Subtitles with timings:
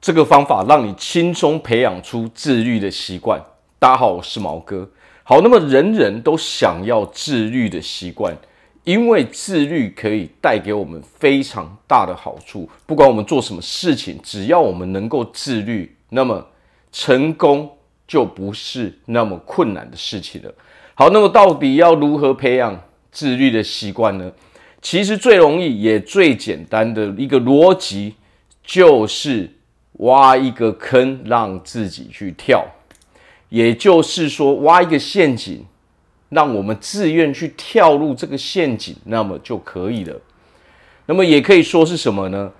[0.00, 3.38] 这个方法让你轻松培养出自律的习惯。
[3.78, 4.88] 大家好，我是毛哥。
[5.22, 8.34] 好，那么人人都想要自律的习惯，
[8.84, 12.66] 因为自律可以带给我们非常大的好处。
[12.86, 16.46] 不管我们做什么事情，只要我们能够自律，那么
[16.90, 17.70] 成功
[18.08, 20.50] 就不是那么困难的事情了。
[20.94, 22.82] 好，那么到底要如何培养
[23.12, 24.32] 自律的习惯呢？
[24.80, 28.14] 其实最容易也最简单的一个逻辑
[28.64, 29.50] 就是。
[30.00, 32.64] 挖一个坑让自己去跳，
[33.50, 35.64] 也就是说，挖一个陷阱，
[36.30, 40.16] 让我们自愿去跳入这个陷阱，那么就可以了。
[41.04, 42.50] 那么也可以说是什么呢？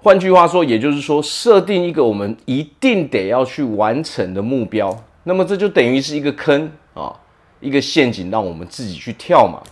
[0.00, 7.14] 换句话说，也就是说，设定一个我们一定得要去完成的目标，那么这就等于是一个坑啊，
[7.60, 9.62] 一个陷阱，让我们自己去跳嘛。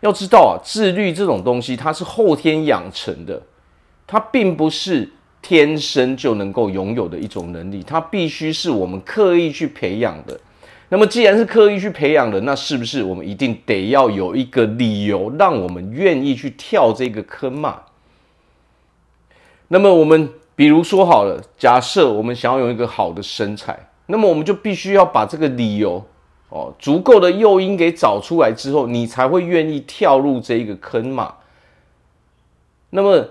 [0.00, 3.42] 要知道啊，自律这种东西，它是后天养成的，
[4.06, 5.10] 它并不是。
[5.42, 10.38] 天生就能够拥有的一种能力，它必须是我们刻意去培养的。
[10.90, 17.82] 那么，既然是刻意去培养的，那是不是我们一定得要有一个理由，让我们愿意去跳这个坑嘛？
[19.68, 26.04] 那么，我们比如说好了，假设我们想要有一个好的身材，那么我们就必须要把这个理由
[26.48, 31.34] 哦，足够的诱因给找出来之后，你才会愿意跳入这一个坑嘛。
[32.90, 33.26] 那么。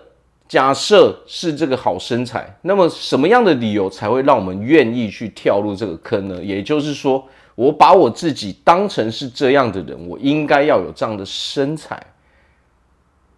[0.49, 6.43] 假设是这个好身材，那么什么样的理由才会让我们愿意去跳入这个坑呢？
[6.43, 12.01] 也就是说，我把我自己当成是这样的人，我应该要有这样的身材，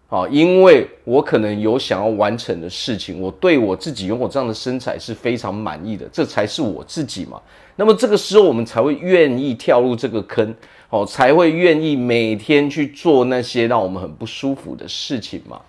[0.06, 7.38] 好，因为我可能有想要完成的事情，我对我自己拥有这样的身材是非常满意的，这才是我自己嘛。
[7.76, 10.54] 那么这个时候，我们才会愿意跳入这个坑，
[10.88, 15.60] 哦，才会愿意每天去做那些让我们很不舒服的事情嘛。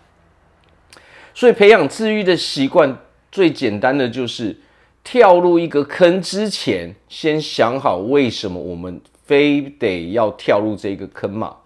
[1.34, 2.98] 所以，培养自愈的习惯
[3.32, 4.56] 最简单的就是
[5.04, 11.58] 跳入一个坑之前，先想好为什么我们非得要跳入这个坑嘛。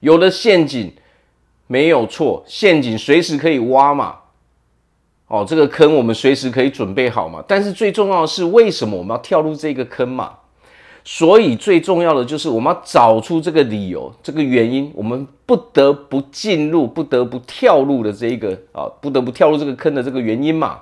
[0.00, 0.92] 有了陷阱
[1.66, 4.16] 没有错，陷阱随时可以挖嘛。
[5.26, 7.42] 哦，这个坑我们随时可以准备好嘛。
[7.48, 10.38] 但是最重要的是，为什么我们要跳入这个坑嘛？
[11.08, 20.80] 所以最重要的就是我们要找出这个理由、这个原因，我们不得不进入、不得不跳入的这一个啊，不得不跳入这个坑的这个原因嘛。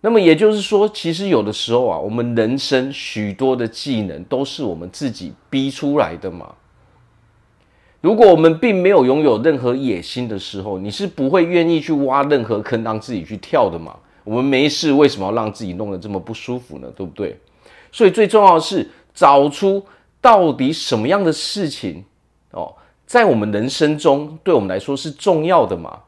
[0.00, 6.54] 那么也就是说，其实有的时候啊，我们人生许多的技能都是我们自己逼出来的嘛。
[8.00, 13.94] 如果我们并没有拥有任何野心的时候，你是不会愿意去挖任何坑让自己去跳的嘛。
[14.24, 16.90] 我们没事，为什么要让自己弄得这么不舒服呢？
[16.96, 17.38] 对不对？
[17.92, 18.88] 所以最重要的是。
[19.14, 19.84] 找出
[20.20, 22.04] 到底什么样的事情
[22.52, 22.74] 哦，
[23.06, 25.98] 在我们人生中对我们来说是重要的嘛？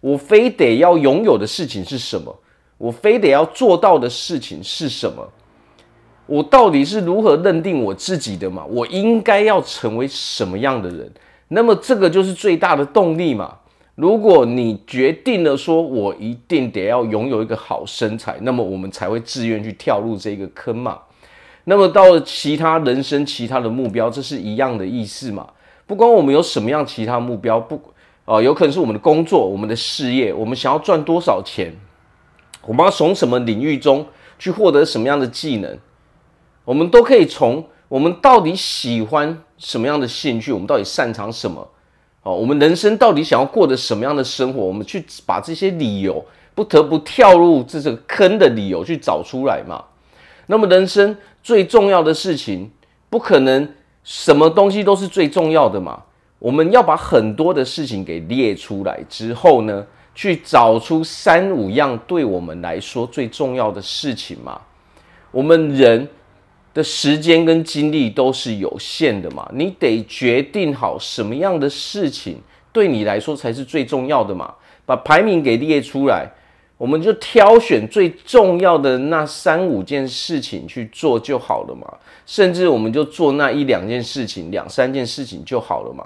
[0.00, 2.36] 我非得要拥有的事情是什么？
[2.78, 5.28] 我非得要做到的事情是什么？
[6.26, 8.64] 我到底是如何认定我自己的嘛？
[8.66, 11.12] 我应该要成为什么样的人？
[11.48, 13.58] 那么这个就是最大的动力嘛。
[13.94, 20.98] 如果你决定了说，我一定得要拥有一个好身材，那么我们才会自愿去跳入这个坑嘛。
[21.64, 25.46] 那么到了其他人生其他的目标，这是一样的意思嘛？
[25.86, 27.76] 不管我们有什么样其他目标，不，
[28.24, 31.72] 哦、呃，有可能是我们的工作、我们的事业，我们想要赚多少钱，
[32.66, 34.06] 我们要从什么领域中
[34.38, 35.78] 去获得什么样的技能，
[36.64, 41.68] 我们都可以从我们到底喜欢什么样的兴趣，我们到底擅长什么，
[42.22, 46.24] 哦，我们人生到底想要过的什么样的生活，我们去把这些理由，
[46.54, 49.84] 不得不跳入这个坑的理由去找出来嘛。
[50.52, 52.70] 那么人生最重要的事情，
[53.08, 53.66] 不可能
[54.04, 56.02] 什么东西都是最重要的嘛。
[56.38, 64.60] 我们要把很多的事情给列出来之后呢，去找出三五样对我们来说最重要的事情嘛。
[65.30, 66.06] 我们人
[66.74, 72.36] 的时间跟精力都是有限的嘛，你得决定好什么样的事情
[72.74, 74.52] 对你来说才是最重要的嘛。
[74.84, 76.30] 把排名给列出来。
[76.82, 81.86] 我们就挑选最重要的那三五件事情去做就好了嘛，
[82.26, 86.04] 甚至我们就做那一两件事情、两三件事情就好了嘛。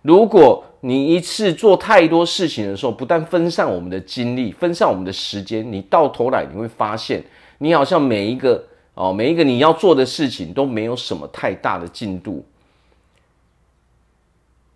[0.00, 7.22] 如果你一次做太多事情的时候，不但分散我们的精力、分散我们的时间，你到头来你会发现，
[7.58, 8.64] 你好像每一个
[8.94, 12.42] 哦，每一个你要做的事情都没有什么太大的进度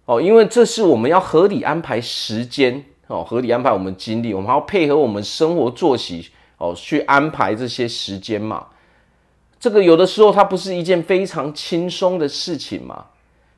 [0.04, 2.84] 哦，因为这是我们要合理安排时间。
[3.08, 6.28] 哦，合理安排我们精力，我们还要配合我们生活作息
[6.58, 8.66] 哦，去安排这些时间嘛。
[9.58, 13.06] 这个有的时候它不是一件非常轻松的事情嘛，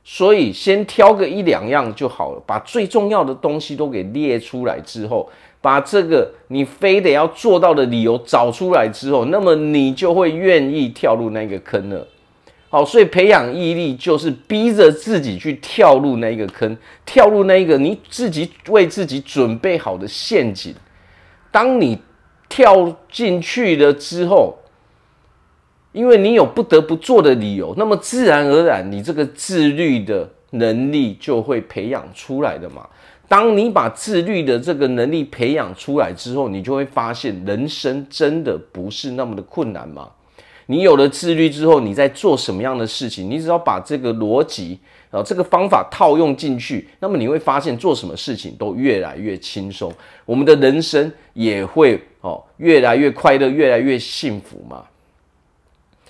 [0.03, 5.29] 所以先挑个一两样就好了，把最重要的东西都给列出来之后，
[5.61, 12.07] 把这个你非得要做到的理由找出来之后，那么你就会愿意跳入那个坑了。
[12.71, 20.73] 好，所以培养毅力就是逼着自己去跳入那一个坑，跳入那一个你自己为自己准备好的陷阱。
[21.51, 21.99] 当你
[22.47, 24.57] 跳进去了之后，
[25.91, 32.87] 因为你有不得不做的理由，那么自然而然你这个自律的能力就会培养出来的嘛。
[33.27, 40.09] 当你把自律的这个能力培养出来之后，你就会发现人生真的不是那么的困难嘛。
[40.71, 44.79] 你有了自律之后，你在做什么样的事情，你只要把这个逻辑
[45.09, 49.91] 啊，这个方法套用进去，那么你会发现做什么事情都越来越轻松，
[50.25, 54.85] 我们的人生也会哦越来越快乐，越来越幸福嘛。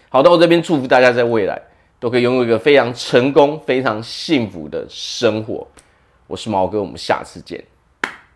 [0.09, 1.59] 好的，我这边祝福大家在未来
[1.99, 5.65] 都可以拥有一个非常成功、非常幸福的生活。
[6.27, 7.70] 我是毛哥，我们下次见。